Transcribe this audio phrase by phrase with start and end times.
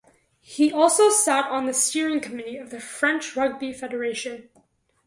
[0.39, 4.49] He also sat on the steering committee of the French Rugby Federation.